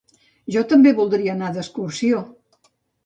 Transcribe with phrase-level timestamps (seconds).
[0.53, 2.23] Jo també voldria anar d'excursió